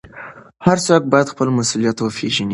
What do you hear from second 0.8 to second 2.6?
څوک باید خپل مسوولیت وپېژني.